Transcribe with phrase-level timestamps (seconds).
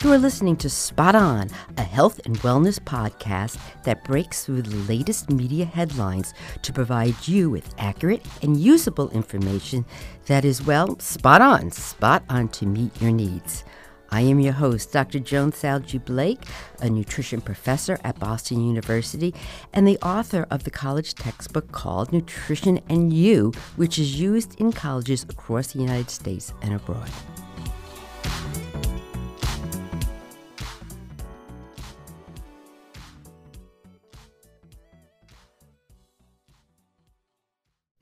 [0.00, 4.76] You are listening to Spot On, a health and wellness podcast that breaks through the
[4.92, 9.84] latest media headlines to provide you with accurate and usable information
[10.26, 13.64] that is, well, spot on, spot on to meet your needs.
[14.10, 15.18] I am your host, Dr.
[15.18, 16.44] Joan Salge Blake,
[16.80, 19.34] a nutrition professor at Boston University
[19.72, 24.70] and the author of the college textbook called Nutrition and You, which is used in
[24.70, 27.10] colleges across the United States and abroad.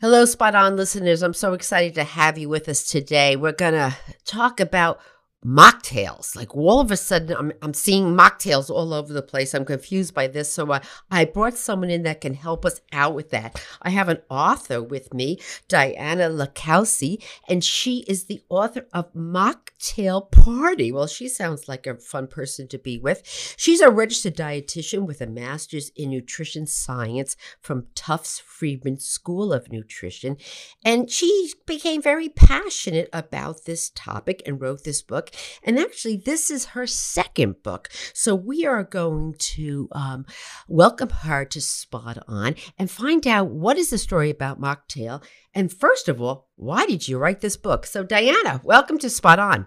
[0.09, 1.21] Hello, Spot On listeners.
[1.21, 3.35] I'm so excited to have you with us today.
[3.35, 5.01] We're going to talk about
[5.47, 6.35] mocktails.
[6.35, 9.55] Like all of a sudden, I'm, I'm seeing mocktails all over the place.
[9.55, 10.53] I'm confused by this.
[10.53, 13.63] So uh, I brought someone in that can help us out with that.
[13.83, 15.39] I have an author with me,
[15.69, 20.91] Diana Licalzi, and she is the author of Mocktail Party.
[20.91, 23.23] Well, she sounds like a fun person to be with.
[23.57, 29.71] She's a registered dietitian with a master's in nutrition science from Tufts Friedman School of
[29.71, 30.39] Nutrition.
[30.85, 35.31] And she became very passionate about this topic and wrote this book.
[35.63, 37.89] And actually, this is her second book.
[38.13, 40.27] So we are going to um,
[40.69, 45.23] welcome her to Spot On and find out what is the story about mocktail.
[45.55, 47.87] And first of all, why did you write this book?
[47.87, 49.67] So, Diana, welcome to Spot On.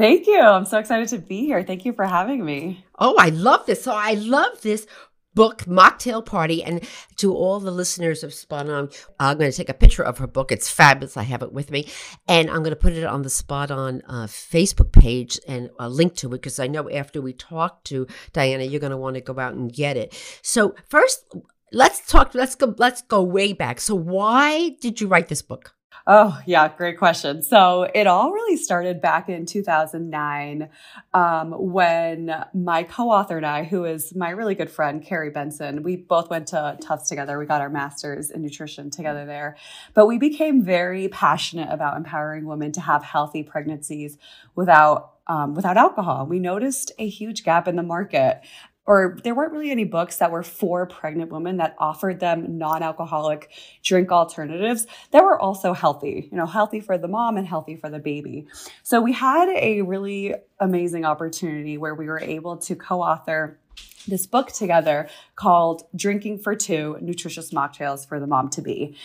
[0.00, 0.40] Thank you.
[0.40, 1.62] I'm so excited to be here.
[1.62, 2.86] Thank you for having me.
[2.98, 3.84] Oh, I love this.
[3.84, 4.86] So I love this
[5.34, 6.62] book mocktail party.
[6.62, 6.86] And
[7.16, 10.26] to all the listeners of spot on i'm going to take a picture of her
[10.26, 10.52] book.
[10.52, 11.16] It's fabulous.
[11.16, 11.88] I have it with me.
[12.28, 15.88] And i'm going to put it on the spot on uh, facebook page and a
[15.88, 19.14] link to it because i know after we talk to diana you're going to want
[19.14, 20.14] to go out and get it.
[20.42, 21.24] So first
[21.72, 23.80] let's talk let's go let's go way back.
[23.80, 25.74] So why did you write this book
[26.12, 27.40] Oh, yeah, great question.
[27.40, 30.68] So it all really started back in 2009
[31.14, 35.84] um, when my co author and I, who is my really good friend, Carrie Benson,
[35.84, 37.38] we both went to Tufts together.
[37.38, 39.56] We got our master's in nutrition together there.
[39.94, 44.18] But we became very passionate about empowering women to have healthy pregnancies
[44.56, 46.26] without um, without alcohol.
[46.26, 48.42] We noticed a huge gap in the market
[48.86, 53.50] or there weren't really any books that were for pregnant women that offered them non-alcoholic
[53.82, 57.90] drink alternatives that were also healthy, you know, healthy for the mom and healthy for
[57.90, 58.46] the baby.
[58.82, 63.58] So we had a really amazing opportunity where we were able to co-author
[64.08, 68.96] this book together called Drinking for Two Nutritious Mocktails for the Mom to Be.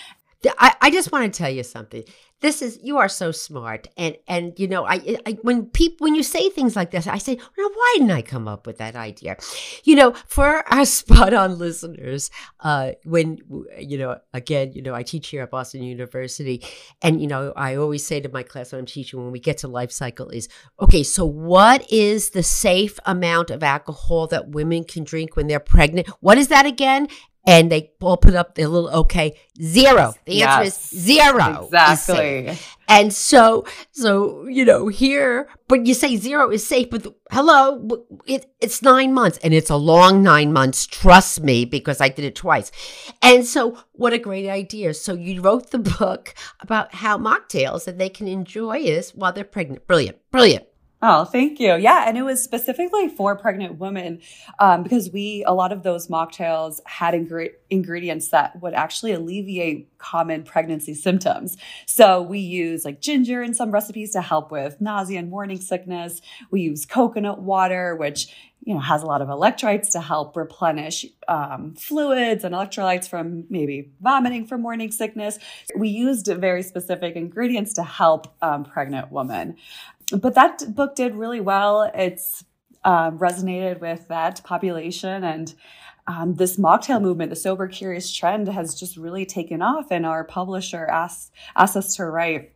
[0.57, 2.03] I, I just want to tell you something.
[2.41, 6.15] This is you are so smart and and you know I, I when people when
[6.15, 8.95] you say things like this i say well, why didn't i come up with that
[8.95, 9.37] idea?
[9.83, 12.29] You know for our spot on listeners
[12.59, 13.39] uh when
[13.79, 16.61] you know again you know i teach here at boston university
[17.01, 19.59] and you know i always say to my class when i'm teaching when we get
[19.59, 20.49] to life cycle is
[20.81, 25.59] okay so what is the safe amount of alcohol that women can drink when they're
[25.59, 26.07] pregnant?
[26.19, 27.07] What is that again
[27.45, 30.13] and they all put up their little okay zero.
[30.25, 32.47] The answer yes, is zero exactly.
[32.47, 38.05] is and so so you know here but you say zero is safe but hello
[38.27, 40.85] it, it's nine months and it's a long nine months.
[40.85, 42.71] Trust me because i did it twice.
[43.21, 44.93] And so what a great idea.
[44.93, 49.43] So you wrote the book about how mocktails that they can enjoy this while they're
[49.43, 49.87] pregnant.
[49.87, 50.65] Brilliant brilliant
[51.07, 51.75] Oh, thank you.
[51.75, 54.21] Yeah, and it was specifically for pregnant women
[54.57, 59.95] um, because we a lot of those mocktails had ingre- ingredients that would actually alleviate
[59.99, 61.57] common pregnancy symptoms.
[61.85, 66.21] So we use like ginger in some recipes to help with nausea and morning sickness.
[66.49, 68.33] We use coconut water, which
[68.63, 73.45] you know has a lot of electrolytes to help replenish um, fluids and electrolytes from
[73.51, 75.37] maybe vomiting from morning sickness.
[75.75, 79.57] We used very specific ingredients to help um, pregnant women
[80.11, 81.91] but that book did really well.
[81.93, 82.43] It's
[82.83, 85.53] um, resonated with that population and
[86.07, 89.87] um, this mocktail movement, the sober curious trend has just really taken off.
[89.89, 92.53] And our publisher asked, asked us to write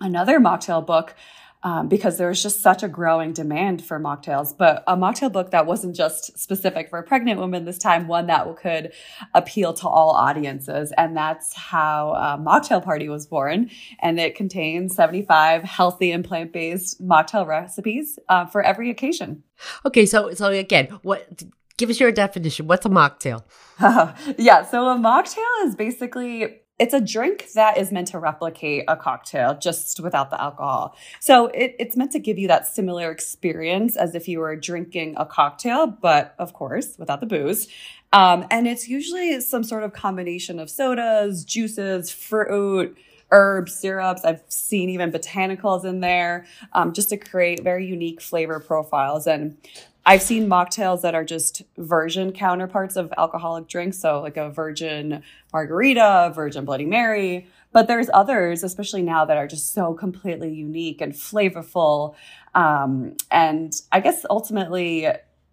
[0.00, 1.14] another mocktail book
[1.62, 4.56] um, because there was just such a growing demand for mocktails.
[4.56, 8.46] But a mocktail book that wasn't just specific for pregnant women this time, one that
[8.56, 8.92] could
[9.34, 10.92] appeal to all audiences.
[10.96, 13.70] And that's how uh, Mocktail Party was born.
[14.00, 19.42] And it contains 75 healthy and plant based mocktail recipes uh, for every occasion.
[19.84, 21.42] Okay, so so again, what
[21.76, 22.66] give us your definition.
[22.66, 23.44] What's a mocktail?
[24.38, 28.96] yeah, so a mocktail is basically it's a drink that is meant to replicate a
[28.96, 30.96] cocktail just without the alcohol.
[31.20, 35.14] So it, it's meant to give you that similar experience as if you were drinking
[35.16, 37.68] a cocktail, but of course, without the booze.
[38.12, 42.96] Um, and it's usually some sort of combination of sodas, juices, fruit,
[43.30, 44.24] herbs, syrups.
[44.24, 49.26] I've seen even botanicals in there um, just to create very unique flavor profiles.
[49.26, 49.56] And
[50.06, 53.98] I've seen mocktails that are just version counterparts of alcoholic drinks.
[53.98, 55.22] So, like a virgin
[55.52, 57.46] margarita, virgin Bloody Mary.
[57.72, 62.14] But there's others, especially now, that are just so completely unique and flavorful.
[62.54, 65.08] Um, and I guess ultimately,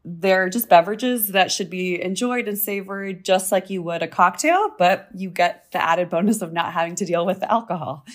[0.05, 4.69] they're just beverages that should be enjoyed and savored just like you would a cocktail,
[4.77, 8.05] but you get the added bonus of not having to deal with the alcohol.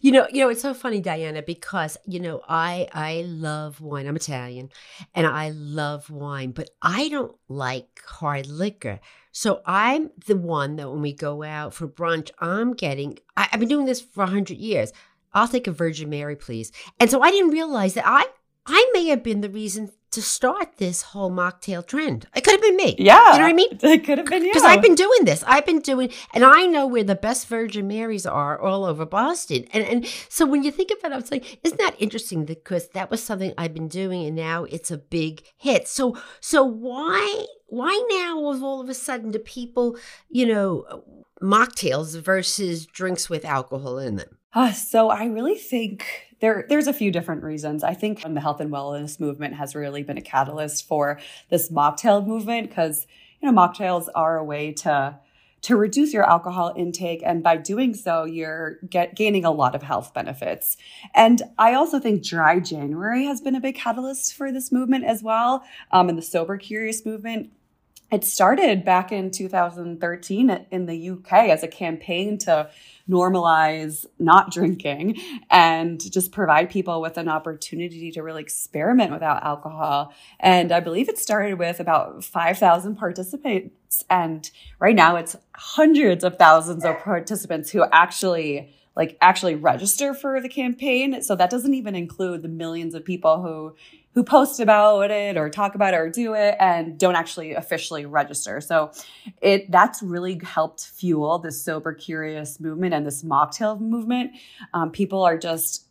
[0.00, 4.06] You know, you know, it's so funny, Diana, because you know, I I love wine.
[4.06, 4.70] I'm Italian,
[5.14, 9.00] and I love wine, but I don't like hard liquor.
[9.32, 13.18] So I'm the one that when we go out for brunch, I'm getting.
[13.36, 14.92] I, I've been doing this for hundred years.
[15.34, 16.72] I'll take a Virgin Mary, please.
[16.98, 18.24] And so I didn't realize that I
[18.64, 22.26] I may have been the reason to start this whole mocktail trend.
[22.34, 22.96] It could have been me.
[22.98, 23.32] Yeah.
[23.32, 23.78] You know what I mean?
[23.82, 24.52] It could have been you.
[24.52, 25.44] Because I've been doing this.
[25.46, 29.66] I've been doing, and I know where the best Virgin Marys are all over Boston.
[29.72, 32.44] And and so when you think about it, I was like, isn't that interesting?
[32.44, 35.88] Because that was something I've been doing, and now it's a big hit.
[35.88, 39.96] So so why why now all of a sudden do people,
[40.28, 41.04] you know,
[41.42, 44.38] mocktails versus drinks with alcohol in them?
[44.56, 47.84] Uh, so I really think there there's a few different reasons.
[47.84, 51.20] I think the health and wellness movement has really been a catalyst for
[51.50, 53.06] this mocktail movement because
[53.42, 55.20] you know mocktails are a way to
[55.60, 59.82] to reduce your alcohol intake and by doing so you're get, gaining a lot of
[59.82, 60.76] health benefits
[61.14, 65.22] and i also think dry january has been a big catalyst for this movement as
[65.22, 67.50] well um, and the sober curious movement
[68.10, 72.70] it started back in 2013 in the uk as a campaign to
[73.08, 75.20] normalize not drinking
[75.50, 80.12] and just provide people with an opportunity to really experiment without alcohol.
[80.40, 84.04] And I believe it started with about 5,000 participants.
[84.10, 84.50] And
[84.80, 90.48] right now it's hundreds of thousands of participants who actually like actually register for the
[90.48, 91.22] campaign.
[91.22, 93.76] So that doesn't even include the millions of people who
[94.16, 98.06] who post about it or talk about it or do it and don't actually officially
[98.06, 98.62] register.
[98.62, 98.90] So
[99.42, 104.32] it that's really helped fuel this sober curious movement and this mocktail movement.
[104.72, 105.86] Um, people are just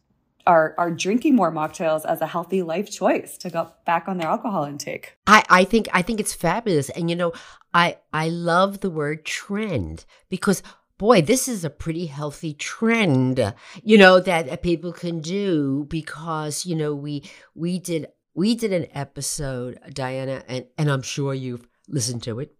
[0.47, 4.27] are are drinking more mocktails as a healthy life choice to go back on their
[4.27, 5.15] alcohol intake.
[5.27, 6.89] I, I think I think it's fabulous.
[6.89, 7.31] And you know,
[7.75, 10.63] I I love the word trend because
[10.97, 16.75] boy, this is a pretty healthy trend, you know, that people can do because, you
[16.75, 17.23] know, we
[17.53, 22.55] we did we did an episode, Diana, and, and I'm sure you've listened to it.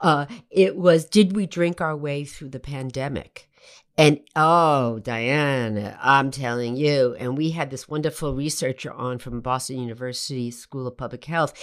[0.00, 3.50] Uh, it was Did We Drink Our Way Through the Pandemic?
[3.98, 9.80] And oh, Diana, I'm telling you, and we had this wonderful researcher on from Boston
[9.80, 11.54] University School of Public Health.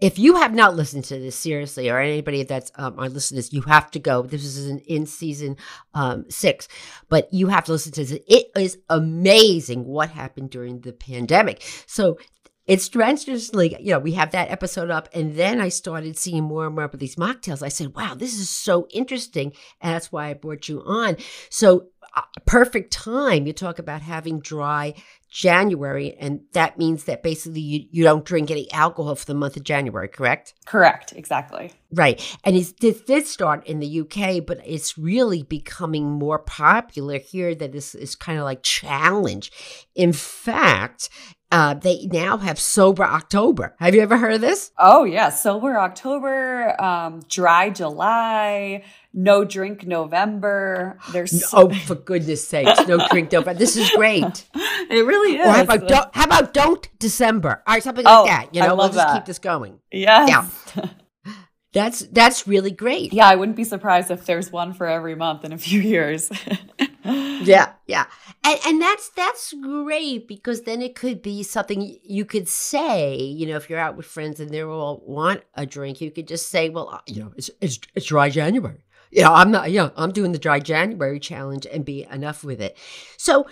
[0.00, 3.60] If you have not listened to this seriously, or anybody that's um, our listeners, you
[3.62, 4.22] have to go.
[4.22, 5.58] This is in, in season
[5.92, 6.68] um, six,
[7.10, 8.18] but you have to listen to this.
[8.26, 11.62] It is amazing what happened during the pandemic.
[11.86, 12.18] So
[12.66, 15.08] it's tremendously, you know, we have that episode up.
[15.12, 17.62] And then I started seeing more and more of these mocktails.
[17.62, 19.52] I said, wow, this is so interesting.
[19.80, 21.16] And that's why I brought you on.
[21.50, 21.88] So,
[22.46, 23.46] perfect time.
[23.46, 24.94] You talk about having dry
[25.30, 29.56] January, and that means that basically you, you don't drink any alcohol for the month
[29.56, 30.54] of January, correct?
[30.64, 31.72] Correct, exactly.
[31.92, 32.22] Right.
[32.44, 37.54] And it did, did start in the UK, but it's really becoming more popular here
[37.54, 39.50] that this is kind of like challenge.
[39.94, 41.08] In fact,
[41.50, 43.76] uh, they now have Sober October.
[43.78, 44.72] Have you ever heard of this?
[44.78, 45.30] Oh, yeah.
[45.30, 48.82] Sober October, um, Dry July,
[49.14, 50.98] No Drink November.
[51.12, 53.58] There's Oh, for goodness sakes, No Drink November.
[53.58, 54.44] This is great.
[54.54, 55.46] it really is.
[55.46, 57.62] Or how about, don't, how about Don't December?
[57.66, 58.54] All right, something like oh, that.
[58.54, 59.14] You know, we'll just that.
[59.14, 59.78] keep this going.
[59.92, 60.28] Yes.
[60.76, 60.88] Yeah.
[61.74, 63.12] That's that's really great.
[63.12, 66.30] Yeah, I wouldn't be surprised if there's one for every month in a few years.
[67.04, 68.06] yeah, yeah.
[68.44, 73.48] And and that's that's great because then it could be something you could say, you
[73.48, 76.48] know, if you're out with friends and they all want a drink, you could just
[76.48, 78.84] say, well, uh, you know, it's it's, it's dry January.
[79.14, 82.42] You know, I'm not, you know, I'm doing the dry January challenge and be enough
[82.42, 82.76] with it.
[83.16, 83.46] So,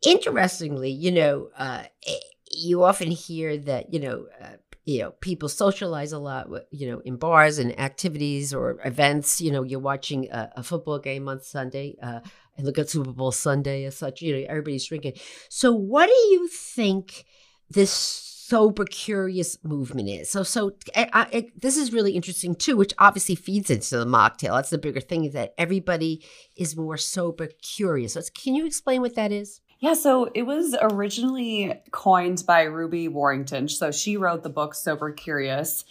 [0.00, 2.14] interestingly, you know, uh, eh,
[2.52, 7.00] you often hear that, you know, uh, you know people socialize a lot you know
[7.00, 9.38] in bars and activities or events.
[9.38, 12.20] You know you're watching a, a football game on sunday uh,
[12.56, 14.22] and look at super bowl sunday as such.
[14.22, 15.16] You know everybody's drinking.
[15.50, 17.26] So what do you think
[17.68, 22.76] this sober curious movement is so so I, eh, I, this is really interesting too
[22.76, 26.24] which obviously feeds into the mocktail that's the bigger thing is that everybody
[26.56, 30.74] is more sober curious so can you explain what that is yeah, so it was
[30.80, 33.68] originally coined by Ruby Warrington.
[33.68, 35.84] So she wrote the book Sober Curious.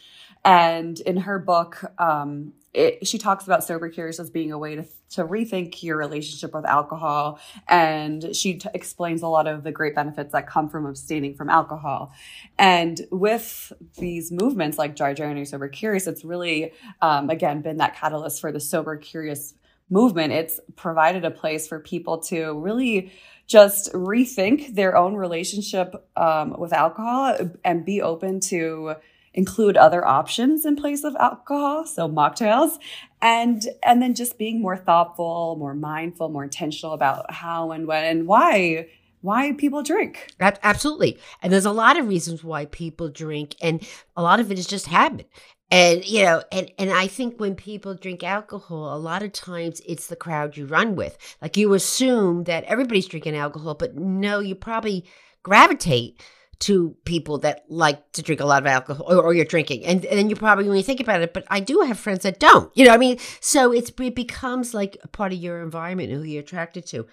[0.43, 4.75] And in her book, um, it, she talks about sober curious as being a way
[4.75, 7.39] to, to rethink your relationship with alcohol.
[7.67, 11.50] And she t- explains a lot of the great benefits that come from abstaining from
[11.50, 12.13] alcohol.
[12.60, 17.96] And with these movements like Dry January, Sober Curious, it's really, um, again, been that
[17.96, 19.55] catalyst for the sober curious
[19.89, 20.34] movement.
[20.34, 23.12] It's provided a place for people to really
[23.48, 28.96] just rethink their own relationship um, with alcohol and be open to
[29.38, 32.77] include other options in place of alcohol, so mocktails,
[33.22, 38.03] and and then just being more thoughtful, more mindful, more intentional about how and when
[38.03, 38.88] and why
[39.22, 40.27] why people drink.
[40.39, 41.17] Absolutely.
[41.41, 44.67] And there's a lot of reasons why people drink and a lot of it is
[44.67, 45.29] just habit.
[45.70, 49.82] And you know, and and I think when people drink alcohol, a lot of times
[49.86, 51.17] it's the crowd you run with.
[51.41, 55.06] Like you assume that everybody's drinking alcohol, but no, you probably
[55.44, 56.24] gravitate
[56.59, 60.03] to people that like to drink a lot of alcohol or, or, you're drinking and,
[60.05, 62.39] and then you probably when you think about it but i do have friends that
[62.39, 66.11] don't you know i mean so it's it becomes like a part of your environment
[66.11, 67.05] who you're attracted to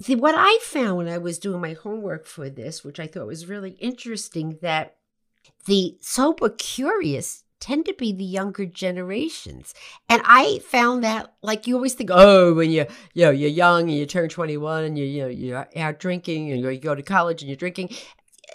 [0.00, 3.26] See, what i found when i was doing my homework for this which i thought
[3.26, 4.96] was really interesting that
[5.66, 9.72] the sober curious tend to be the younger generations.
[10.08, 13.82] And I found that like you always think, oh, when you you know you're young
[13.82, 17.02] and you turn 21 and you you know you're out drinking and you go to
[17.02, 17.90] college and you're drinking.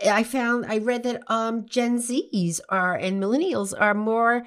[0.05, 4.45] I found I read that um, Gen Zs are and millennials are more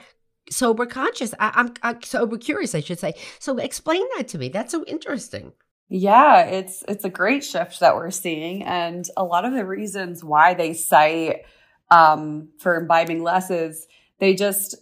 [0.50, 1.32] sober conscious.
[1.38, 3.14] I, I'm, I'm sober curious, I should say.
[3.38, 4.48] So explain that to me.
[4.48, 5.52] That's so interesting.
[5.88, 10.22] Yeah, it's it's a great shift that we're seeing, and a lot of the reasons
[10.22, 11.42] why they cite
[11.90, 13.88] um, for imbibing less is
[14.20, 14.76] they just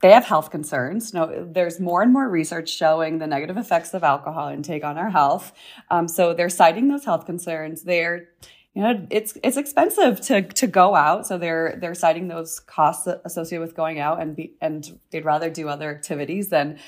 [0.00, 1.14] they have health concerns.
[1.14, 5.10] No, there's more and more research showing the negative effects of alcohol intake on our
[5.10, 5.52] health.
[5.90, 7.84] Um, so they're citing those health concerns.
[7.84, 8.28] They're
[8.78, 13.08] you know it's it's expensive to to go out so they're they're citing those costs
[13.24, 16.78] associated with going out and be and they'd rather do other activities than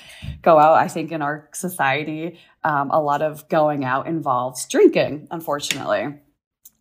[0.41, 0.75] go out.
[0.75, 6.17] I think in our society um, a lot of going out involves drinking unfortunately.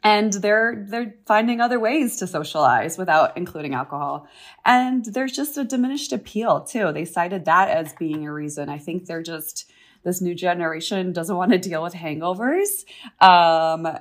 [0.04, 4.28] And they're they're finding other ways to socialize without including alcohol.
[4.64, 6.92] And there's just a diminished appeal too.
[6.92, 8.68] They cited that as being a reason.
[8.68, 9.72] I think they're just
[10.04, 12.84] this new generation doesn't want to deal with hangovers.
[13.20, 13.98] Um,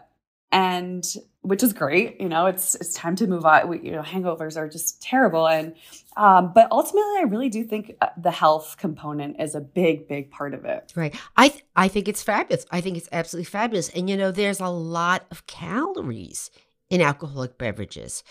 [0.51, 1.05] and
[1.41, 2.19] which is great.
[2.19, 3.67] You know, it's it's time to move on.
[3.69, 5.75] We, you know, hangovers are just terrible, and
[6.17, 10.31] um, but ultimately, I really do think uh, the health component is a big, big
[10.31, 10.91] part of it.
[10.95, 11.15] Right.
[11.37, 12.65] I th- I think it's fabulous.
[12.71, 13.89] I think it's absolutely fabulous.
[13.89, 16.51] And you know, there's a lot of calories
[16.89, 18.23] in alcoholic beverages.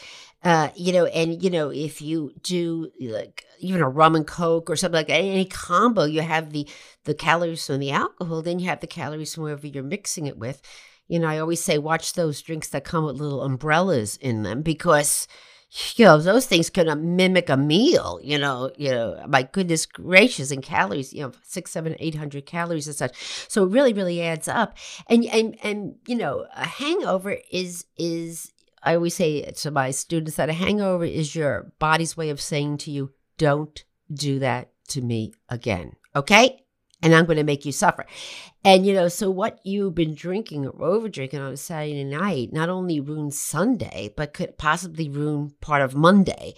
[0.42, 4.68] Uh, you know, and you know, if you do like even a rum and coke
[4.68, 6.68] or something like that, any combo, you have the
[7.04, 10.36] the calories from the alcohol, then you have the calories from wherever you're mixing it
[10.36, 10.60] with
[11.08, 14.62] you know, I always say, watch those drinks that come with little umbrellas in them
[14.62, 15.26] because,
[15.96, 18.20] you know, those things can mimic a meal.
[18.22, 22.46] You know, you know, my goodness gracious, and calories, you know, six, seven, eight hundred
[22.46, 23.16] calories and such.
[23.48, 24.76] So it really, really adds up.
[25.08, 30.36] And and and you know, a hangover is is I always say to my students
[30.36, 35.00] that a hangover is your body's way of saying to you, don't do that to
[35.00, 35.92] me again.
[36.14, 36.64] Okay?
[37.02, 38.06] And I'm going to make you suffer.
[38.64, 42.52] And, you know, so what you've been drinking or over drinking on a Saturday night
[42.52, 46.54] not only ruins Sunday, but could possibly ruin part of Monday.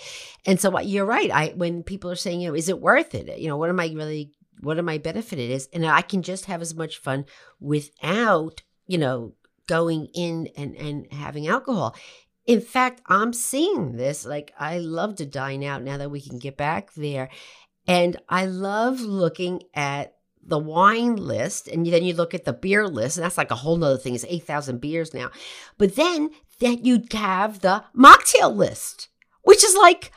[0.46, 1.30] And so what you're right.
[1.30, 3.38] I, when people are saying, you know, is it worth it?
[3.38, 5.68] You know, what am I really, what am I benefited is?
[5.72, 7.26] And I can just have as much fun
[7.60, 9.34] without, you know,
[9.68, 11.94] going in and, and having alcohol.
[12.46, 14.24] In fact, I'm seeing this.
[14.24, 17.28] Like, I love to dine out now that we can get back there.
[17.86, 22.88] And I love looking at the wine list and then you look at the beer
[22.88, 24.14] list and that's like a whole nother thing.
[24.14, 25.30] It's 8000 beers now.
[25.78, 26.30] But then
[26.60, 29.08] that you'd have the mocktail list
[29.42, 30.12] which is like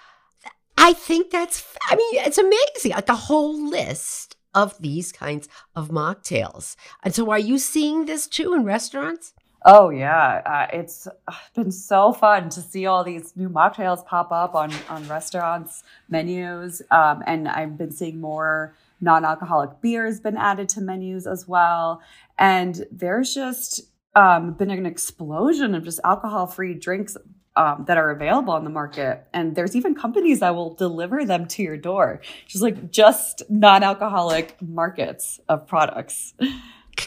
[0.77, 5.89] i think that's i mean it's amazing like a whole list of these kinds of
[5.89, 6.75] mocktails.
[7.03, 9.33] And so are you seeing this too in restaurants?
[9.65, 11.07] Oh yeah, uh, it's
[11.55, 16.81] been so fun to see all these new mocktails pop up on on restaurants menus,
[16.91, 22.01] um, and I've been seeing more non-alcoholic beer has been added to menus as well.
[22.39, 23.81] And there's just
[24.15, 27.17] um, been an explosion of just alcohol-free drinks
[27.55, 29.27] um, that are available on the market.
[29.33, 34.59] And there's even companies that will deliver them to your door, just like just non-alcoholic
[34.61, 36.33] markets of products.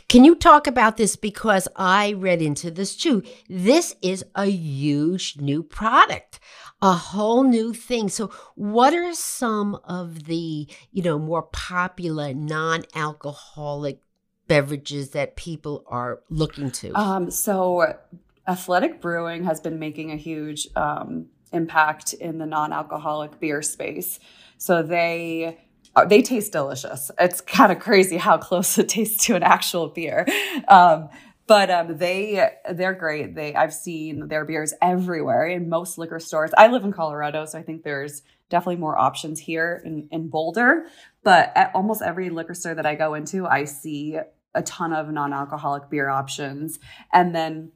[0.09, 1.17] Can you talk about this?
[1.17, 3.23] Because I read into this too.
[3.49, 6.41] This is a huge new product,
[6.83, 8.09] a whole new thing.
[8.09, 14.01] So, what are some of the, you know, more popular non alcoholic
[14.47, 16.93] beverages that people are looking to?
[16.93, 17.95] Um, so,
[18.47, 24.21] Athletic Brewing has been making a huge um, impact in the non alcoholic beer space.
[24.59, 25.59] So, they
[25.97, 27.11] uh, they taste delicious.
[27.19, 30.27] It's kind of crazy how close it tastes to an actual beer.
[30.69, 31.09] Um,
[31.47, 33.35] but um, they they're great.
[33.35, 36.51] They I've seen their beers everywhere in most liquor stores.
[36.57, 40.87] I live in Colorado, so I think there's definitely more options here in, in Boulder.
[41.23, 44.19] But at almost every liquor store that I go into, I see
[44.55, 46.79] a ton of non-alcoholic beer options,
[47.13, 47.71] and then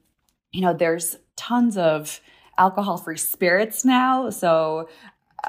[0.51, 2.19] you know there's tons of
[2.57, 4.29] alcohol-free spirits now.
[4.29, 4.89] So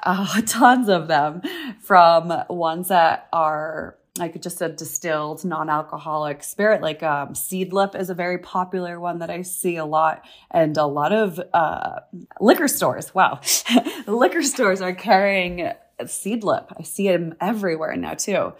[0.03, 1.43] uh, tons of them
[1.81, 6.81] from ones that are like just a distilled non-alcoholic spirit.
[6.81, 10.25] Like um, seedlip is a very popular one that i see a lot.
[10.51, 12.01] And a lot of uh,
[12.41, 13.41] liquor stores wow.
[14.07, 16.67] Liquor stores are carrying seedlip.
[16.79, 18.55] I see them everywhere now too.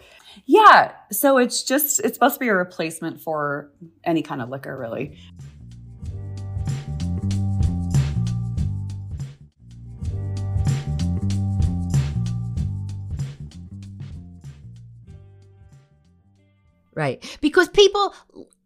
[0.45, 3.71] Yeah so it's just it's supposed to be a replacement for
[4.03, 5.17] any kind of liquor really
[16.95, 17.37] Right.
[17.41, 18.13] Because people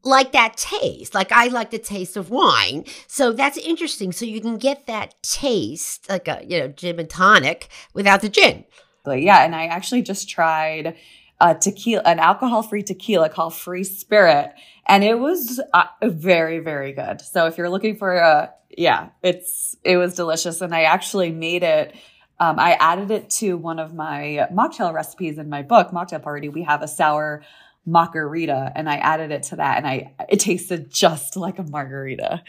[0.03, 1.13] like that taste.
[1.13, 2.85] Like I like the taste of wine.
[3.07, 4.11] So that's interesting.
[4.11, 8.29] So you can get that taste, like a, you know, gin and tonic without the
[8.29, 8.65] gin.
[9.05, 9.43] Yeah.
[9.45, 10.97] And I actually just tried
[11.39, 14.53] a tequila, an alcohol free tequila called Free Spirit.
[14.87, 17.21] And it was uh, very, very good.
[17.21, 20.59] So if you're looking for a, yeah, it's, it was delicious.
[20.59, 21.95] And I actually made it
[22.39, 26.49] um, I added it to one of my mocktail recipes in my book, Mocktail Party.
[26.49, 27.43] We have a sour
[27.87, 32.43] margarita and I added it to that and I it tasted just like a margarita.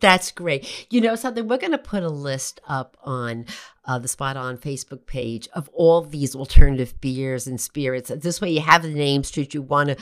[0.00, 0.86] That's great.
[0.90, 1.48] You know something?
[1.48, 3.46] We're going to put a list up on
[3.88, 8.12] uh, the Spot On Facebook page of all these alternative beers and spirits.
[8.14, 9.96] This way, you have the names should you want to,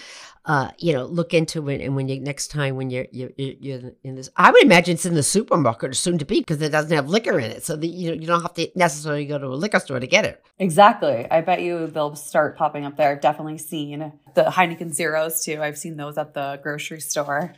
[0.45, 1.81] uh, you know, look into it.
[1.81, 5.07] And when you next time when you're you're, you're in this, I would imagine it's
[5.07, 7.77] in the supermarket or soon to be because it doesn't have liquor in it, so
[7.77, 10.25] that you know you don't have to necessarily go to a liquor store to get
[10.25, 10.45] it.
[10.59, 11.31] Exactly.
[11.31, 13.13] I bet you they'll start popping up there.
[13.13, 15.63] I've definitely seen the Heineken Zeros too.
[15.63, 17.55] I've seen those at the grocery store.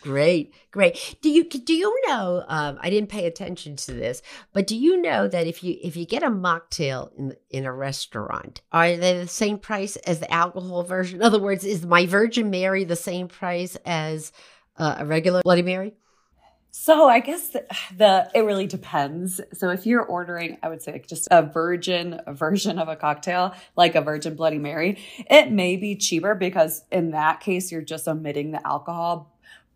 [0.00, 1.16] Great, great.
[1.20, 2.44] Do you do you know?
[2.46, 4.22] Um, I didn't pay attention to this,
[4.52, 7.72] but do you know that if you if you get a mocktail in in a
[7.72, 11.16] restaurant, are they the same price as the alcohol version?
[11.16, 14.32] In other words, is my Virgin Mary the same price as
[14.76, 15.94] uh, a regular Bloody Mary?
[16.74, 17.66] So I guess the,
[17.98, 19.42] the, it really depends.
[19.52, 23.94] So if you're ordering, I would say just a virgin version of a cocktail, like
[23.94, 24.98] a Virgin Bloody Mary,
[25.30, 29.31] it may be cheaper because in that case you're just omitting the alcohol,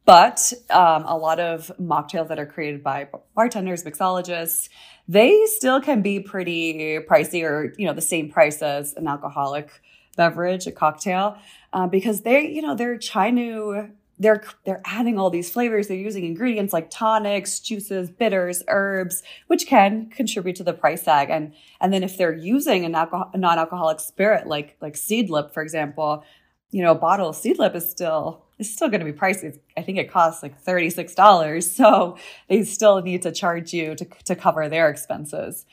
[0.07, 4.69] but um, a lot of mocktails that are created by bartenders, mixologists,
[5.09, 9.71] they still can be pretty pricey or, you know, the same price as an alcoholic
[10.17, 11.37] beverage, a cocktail,
[11.73, 13.89] uh, because they, you know, they're trying to,
[14.19, 15.89] they're, they're adding all these flavors.
[15.89, 21.31] They're using ingredients like tonics, juices, bitters, herbs, which can contribute to the price tag.
[21.31, 25.63] And, and then if they're using an alcohol, a non-alcoholic spirit, like, like seedlip, for
[25.63, 26.25] example,
[26.71, 29.59] you know, a bottle of seedlip is still it's still going to be pricey.
[29.77, 31.63] I think it costs like $36.
[31.77, 32.17] So
[32.49, 35.67] they still need to charge you to, to cover their expenses.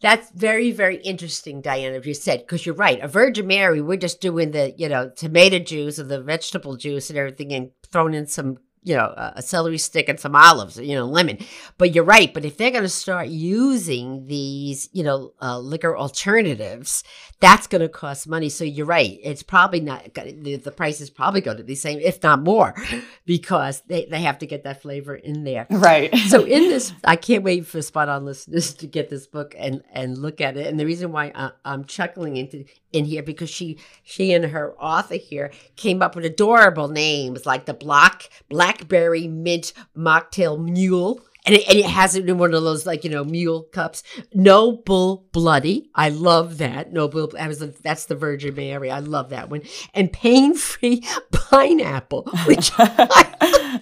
[0.00, 3.00] That's very, very interesting, Diana, if you said, because you're right.
[3.00, 7.08] A Virgin Mary, we're just doing the, you know, tomato juice or the vegetable juice
[7.08, 10.94] and everything and throwing in some you know, a celery stick and some olives, you
[10.94, 11.38] know, lemon.
[11.78, 12.32] But you're right.
[12.32, 17.02] But if they're going to start using these, you know, uh, liquor alternatives,
[17.40, 18.50] that's going to cost money.
[18.50, 19.18] So you're right.
[19.22, 22.42] It's probably not, the, the price is probably going to be the same, if not
[22.42, 22.74] more,
[23.24, 25.66] because they, they have to get that flavor in there.
[25.70, 26.14] Right.
[26.28, 29.82] so in this, I can't wait for spot on listeners to get this book and,
[29.92, 30.66] and look at it.
[30.66, 34.74] And the reason why I, I'm chuckling into in here because she she and her
[34.78, 41.20] author here came up with adorable names like the block, black blackberry mint mocktail mule
[41.46, 44.02] and it, and it has it in one of those like you know mule cups.
[44.32, 46.92] Noble bloody, I love that.
[46.92, 48.90] Noble, I was that's the Virgin Mary.
[48.90, 49.62] I love that one.
[49.92, 53.80] And pain free pineapple, which I,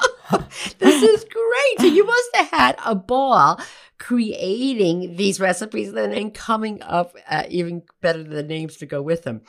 [0.78, 1.92] this is great.
[1.92, 3.60] You must have had a ball
[3.98, 9.22] creating these recipes and then coming up uh, even better the names to go with
[9.22, 9.42] them.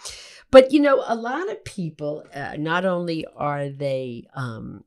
[0.51, 4.83] But you know, a lot of people, uh, not only are they, um,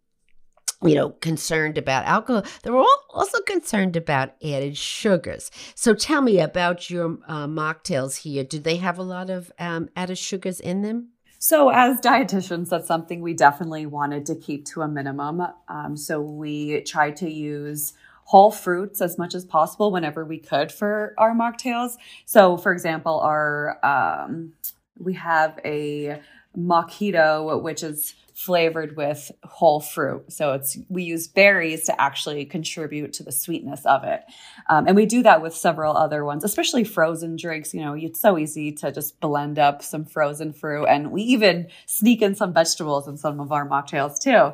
[0.83, 5.51] you know, concerned about alcohol, they're all also concerned about added sugars.
[5.75, 8.45] So tell me about your uh, mocktails here.
[8.45, 11.09] Do they have a lot of um, added sugars in them?
[11.39, 15.47] So, as dietitians, that's something we definitely wanted to keep to a minimum.
[15.69, 17.93] Um, so, we try to use
[18.25, 21.93] whole fruits as much as possible whenever we could for our mocktails.
[22.25, 24.55] So, for example, our um,
[24.99, 26.21] we have a
[26.59, 30.31] mojito, which is flavored with whole fruit.
[30.31, 34.25] So it's we use berries to actually contribute to the sweetness of it,
[34.69, 37.73] um, and we do that with several other ones, especially frozen drinks.
[37.73, 41.69] You know, it's so easy to just blend up some frozen fruit, and we even
[41.87, 44.53] sneak in some vegetables in some of our mocktails too,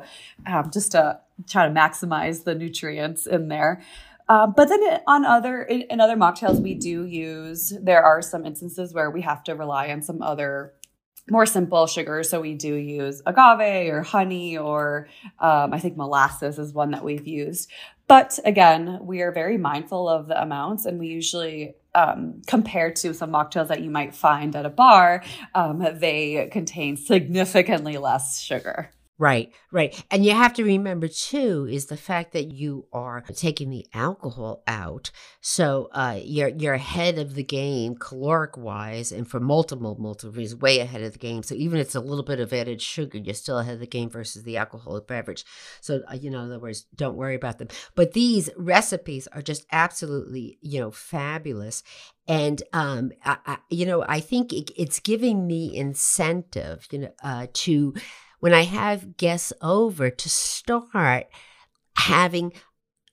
[0.49, 1.19] um, just to
[1.49, 3.81] try to maximize the nutrients in there.
[4.29, 7.73] Uh, but then on other in, in, other mocktails, we do use.
[7.81, 10.73] There are some instances where we have to rely on some other
[11.29, 12.29] more simple sugars.
[12.29, 15.07] So we do use agave or honey, or
[15.39, 17.71] um, I think molasses is one that we've used.
[18.07, 23.13] But again, we are very mindful of the amounts, and we usually um, compared to
[23.13, 28.89] some mocktails that you might find at a bar, um, they contain significantly less sugar.
[29.19, 30.03] Right, right.
[30.09, 34.63] And you have to remember too is the fact that you are taking the alcohol
[34.65, 35.11] out.
[35.39, 40.61] So uh, you're you're ahead of the game caloric wise and for multiple multiple reasons
[40.61, 41.43] way ahead of the game.
[41.43, 43.87] So even if it's a little bit of added sugar, you're still ahead of the
[43.87, 45.45] game versus the alcoholic beverage.
[45.79, 47.67] So uh, you know, in other words, don't worry about them.
[47.93, 51.83] But these recipes are just absolutely, you know, fabulous.
[52.27, 57.11] And um, I, I, you know, I think it, it's giving me incentive, you know,
[57.23, 57.93] uh, to
[58.43, 61.27] when I have guests over to start
[61.95, 62.51] having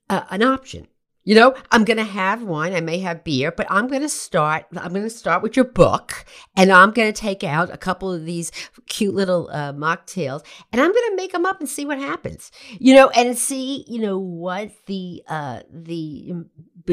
[0.08, 0.88] a, an option.
[1.24, 2.74] You know, I'm going to have wine.
[2.74, 4.66] I may have beer, but I'm going to start.
[4.76, 6.24] I'm going to start with your book,
[6.56, 8.50] and I'm going to take out a couple of these
[8.88, 12.50] cute little uh, mocktails, and I'm going to make them up and see what happens.
[12.70, 16.32] You know, and see, you know, what the uh, the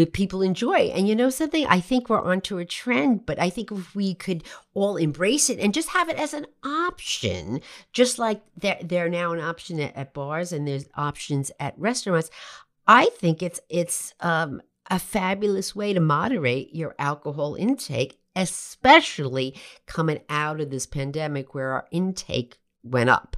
[0.06, 0.92] people enjoy.
[0.94, 1.66] And you know something?
[1.68, 5.60] I think we're onto a trend, but I think if we could all embrace it
[5.60, 7.62] and just have it as an option,
[7.94, 12.30] just like they're, they're now an option at, at bars and there's options at restaurants,
[12.88, 20.22] I think it's it's um, a fabulous way to moderate your alcohol intake, especially coming
[20.30, 23.36] out of this pandemic where our intake went up.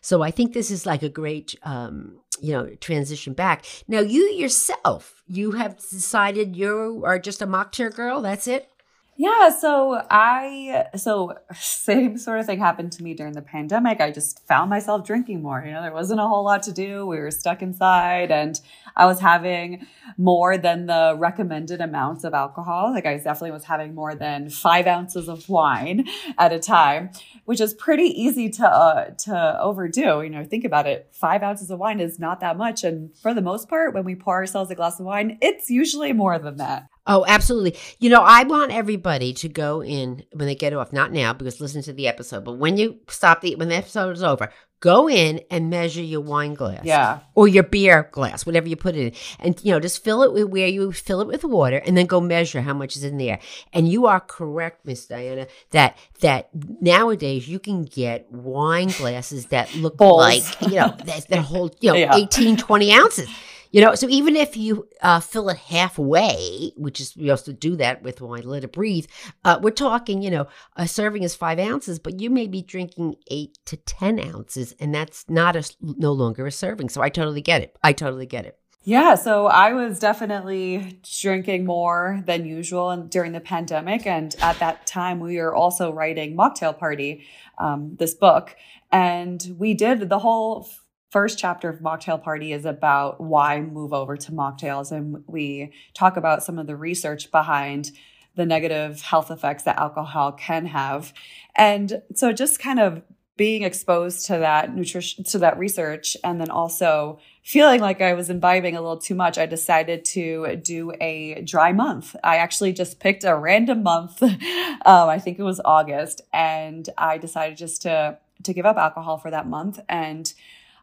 [0.00, 4.22] So I think this is like a great um, you know transition back now you
[4.30, 8.68] yourself you have decided you are just a mocktail girl that's it
[9.16, 14.00] yeah, so I so same sort of thing happened to me during the pandemic.
[14.00, 15.62] I just found myself drinking more.
[15.64, 17.06] You know, there wasn't a whole lot to do.
[17.06, 18.58] We were stuck inside and
[18.96, 22.92] I was having more than the recommended amounts of alcohol.
[22.92, 26.06] Like I definitely was having more than 5 ounces of wine
[26.38, 27.10] at a time,
[27.44, 30.22] which is pretty easy to uh, to overdo.
[30.22, 31.08] You know, think about it.
[31.12, 34.14] 5 ounces of wine is not that much and for the most part when we
[34.14, 36.88] pour ourselves a glass of wine, it's usually more than that.
[37.06, 37.76] Oh, absolutely.
[37.98, 41.60] You know, I want everybody to go in when they get off, not now because
[41.60, 45.08] listen to the episode, but when you stop the when the episode is over, go
[45.08, 46.84] in and measure your wine glass.
[46.84, 47.20] Yeah.
[47.34, 49.20] Or your beer glass, whatever you put it in.
[49.40, 52.06] And you know, just fill it with where you fill it with water and then
[52.06, 53.40] go measure how much is in there.
[53.72, 59.74] And you are correct, Miss Diana, that that nowadays you can get wine glasses that
[59.74, 62.14] look like, you know, that, that hold, you know, yeah.
[62.14, 63.28] 18, 20 ounces.
[63.72, 67.74] You know, so even if you uh, fill it halfway, which is we also do
[67.76, 69.06] that with wine, let it breathe.
[69.46, 73.16] Uh, we're talking, you know, a serving is five ounces, but you may be drinking
[73.30, 76.90] eight to ten ounces, and that's not a no longer a serving.
[76.90, 77.74] So I totally get it.
[77.82, 78.58] I totally get it.
[78.84, 84.86] Yeah, so I was definitely drinking more than usual during the pandemic, and at that
[84.86, 87.24] time we were also writing Mocktail Party,
[87.58, 88.54] um, this book,
[88.90, 90.68] and we did the whole
[91.12, 94.90] first chapter of Mocktail Party is about why move over to mocktails.
[94.90, 97.92] And we talk about some of the research behind
[98.34, 101.12] the negative health effects that alcohol can have.
[101.54, 103.02] And so just kind of
[103.36, 108.30] being exposed to that nutrition, to that research, and then also feeling like I was
[108.30, 112.16] imbibing a little too much, I decided to do a dry month.
[112.24, 114.22] I actually just picked a random month.
[114.22, 114.38] um,
[114.86, 119.30] I think it was August, and I decided just to to give up alcohol for
[119.30, 120.32] that month and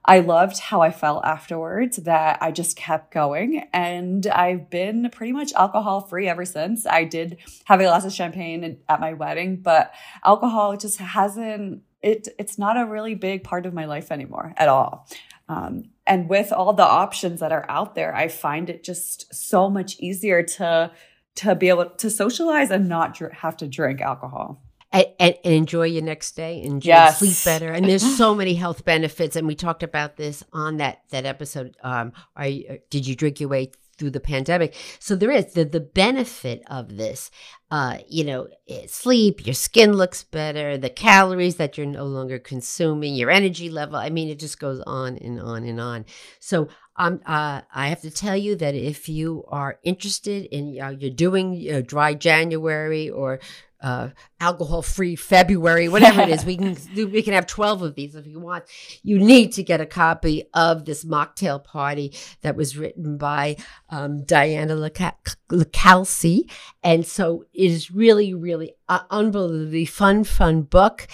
[0.06, 3.68] I loved how I felt afterwards that I just kept going.
[3.74, 6.86] And I've been pretty much alcohol free ever since.
[6.86, 9.94] I did have a glass of champagne at my wedding, but
[10.26, 14.70] alcohol just hasn't, it, it's not a really big part of my life anymore at
[14.70, 15.08] all.
[15.48, 19.70] Um, and with all the options that are out there, I find it just so
[19.70, 20.92] much easier to,
[21.36, 25.86] to be able to socialize and not dr- have to drink alcohol and, and, enjoy
[25.86, 27.20] your next day and yes.
[27.20, 27.72] sleep better.
[27.72, 31.76] And there's so many health benefits, and we talked about this on that that episode.
[31.84, 34.74] Um, are you, uh, did you drink your way through the pandemic?
[35.00, 37.30] So there is the the benefit of this.
[37.72, 42.40] Uh, you know, eh, sleep, your skin looks better, the calories that you're no longer
[42.40, 43.96] consuming, your energy level.
[43.96, 46.06] I mean, it just goes on and on and on.
[46.40, 50.90] So um, uh, I have to tell you that if you are interested in, uh,
[50.90, 53.40] you're doing know, dry January or
[53.82, 56.46] uh, alcohol free February, whatever it is.
[56.46, 58.66] We can do, we can have 12 of these if you want.
[59.04, 63.58] You need to get a copy of this mocktail party that was written by
[63.90, 66.50] um, Diana Licalzi.
[66.84, 71.08] And so it is really, really uh, unbelievably fun, fun book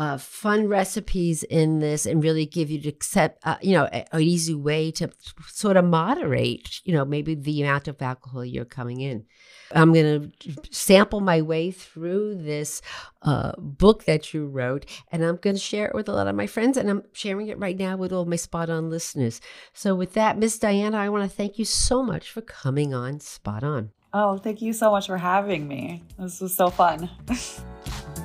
[0.00, 4.22] uh, fun recipes in this and really give you to accept, uh, you know, an
[4.22, 5.10] easy way to
[5.48, 9.26] sort of moderate, you know, maybe the amount of alcohol you're coming in.
[9.72, 12.80] I'm going to sample my way through this
[13.20, 16.34] uh, book that you wrote, and I'm going to share it with a lot of
[16.34, 19.38] my friends, and I'm sharing it right now with all my spot on listeners.
[19.74, 23.20] So, with that, Miss Diana, I want to thank you so much for coming on
[23.20, 23.90] Spot On.
[24.14, 26.02] Oh, thank you so much for having me.
[26.18, 27.10] This was so fun.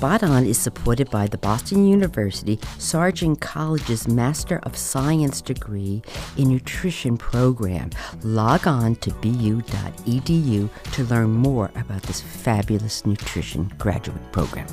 [0.00, 6.00] Spot On is supported by the Boston University Sargent College's Master of Science degree
[6.38, 7.90] in Nutrition program.
[8.22, 14.66] Log on to bu.edu to learn more about this fabulous nutrition graduate program.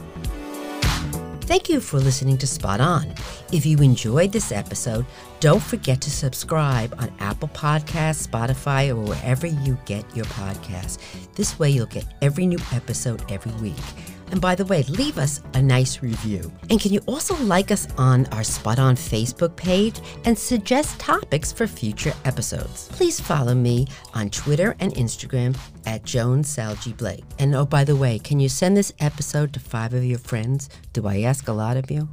[1.42, 3.14] Thank you for listening to Spot On.
[3.52, 5.06] If you enjoyed this episode,
[5.42, 11.00] don't forget to subscribe on Apple Podcasts, Spotify, or wherever you get your podcasts.
[11.36, 13.76] This way, you'll get every new episode every week.
[14.32, 16.52] And by the way, leave us a nice review.
[16.70, 21.52] And can you also like us on our Spot On Facebook page and suggest topics
[21.52, 22.90] for future episodes?
[22.90, 27.24] Please follow me on Twitter and Instagram at Jones Salge Blake.
[27.40, 30.70] And oh, by the way, can you send this episode to five of your friends?
[30.94, 32.08] Do I ask a lot of you?